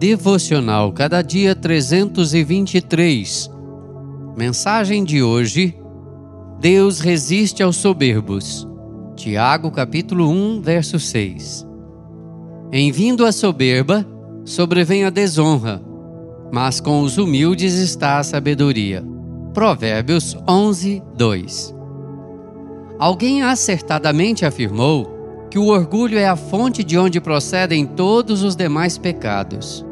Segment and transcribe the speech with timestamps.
[0.00, 3.50] Devocional Cada Dia 323.
[4.34, 5.78] Mensagem de hoje:
[6.58, 8.66] Deus resiste aos soberbos.
[9.14, 11.66] Tiago capítulo 1, verso 6.
[12.72, 14.06] Em vindo a soberba,
[14.42, 15.82] sobrevém a desonra,
[16.50, 19.04] mas com os humildes está a sabedoria.
[19.52, 21.74] Provérbios 11, 2.
[22.98, 28.96] Alguém acertadamente afirmou que o orgulho é a fonte de onde procedem todos os demais
[28.96, 29.89] pecados.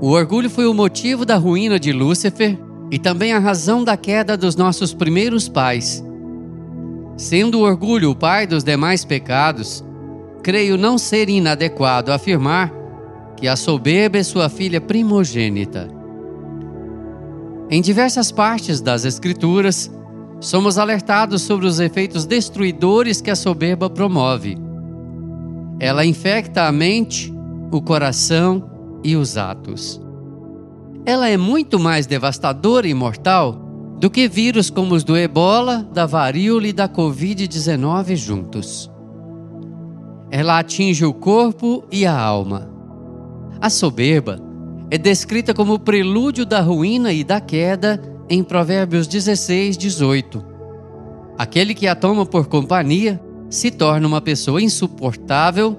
[0.00, 2.58] O orgulho foi o motivo da ruína de Lúcifer
[2.90, 6.04] e também a razão da queda dos nossos primeiros pais.
[7.16, 9.84] Sendo o orgulho o pai dos demais pecados,
[10.42, 12.72] creio não ser inadequado afirmar
[13.36, 15.88] que a soberba é sua filha primogênita.
[17.70, 19.90] Em diversas partes das Escrituras,
[20.40, 24.58] somos alertados sobre os efeitos destruidores que a soberba promove.
[25.80, 27.32] Ela infecta a mente,
[27.72, 28.73] o coração
[29.04, 30.00] e os atos.
[31.06, 33.60] Ela é muito mais devastadora e mortal
[34.00, 38.90] do que vírus como os do ebola, da varíola e da Covid-19 juntos.
[40.30, 42.68] Ela atinge o corpo e a alma.
[43.60, 44.40] A soberba
[44.90, 50.44] é descrita como o prelúdio da ruína e da queda em Provérbios 16, 18.
[51.36, 55.78] Aquele que a toma por companhia se torna uma pessoa insuportável,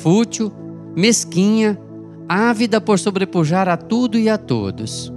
[0.00, 0.52] fútil,
[0.96, 1.78] mesquinha,
[2.32, 5.12] ávida por sobrepujar a tudo e a todos.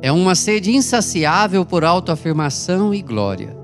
[0.00, 3.56] É uma sede insaciável por autoafirmação e glória.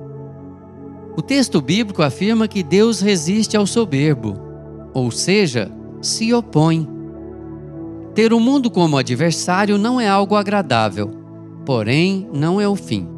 [1.16, 4.36] O texto bíblico afirma que Deus resiste ao soberbo,
[4.92, 6.88] ou seja, se opõe.
[8.14, 11.10] Ter o mundo como adversário não é algo agradável,
[11.64, 13.08] porém não é o fim.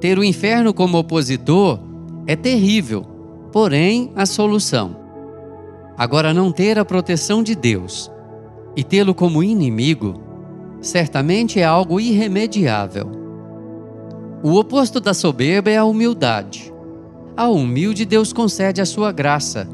[0.00, 1.80] Ter o inferno como opositor
[2.26, 3.02] é terrível,
[3.52, 4.96] porém a solução.
[5.96, 8.12] Agora, não ter a proteção de Deus
[8.76, 10.20] e tê-lo como inimigo,
[10.80, 13.10] certamente é algo irremediável.
[14.42, 16.72] O oposto da soberba é a humildade.
[17.36, 19.66] Ao humilde, Deus concede a sua graça.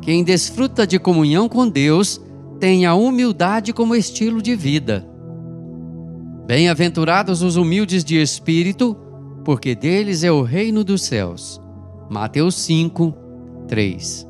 [0.00, 2.20] Quem desfruta de comunhão com Deus
[2.58, 5.06] tem a humildade como estilo de vida.
[6.46, 8.96] Bem-aventurados os humildes de espírito,
[9.44, 11.60] porque deles é o reino dos céus.
[12.08, 13.14] Mateus 5,
[13.68, 14.26] 3.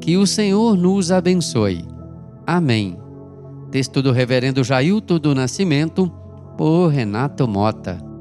[0.00, 1.84] Que o Senhor nos abençoe.
[2.44, 3.01] Amém.
[3.72, 6.06] Texto do Reverendo Jailton do Nascimento,
[6.58, 8.11] por Renato Mota.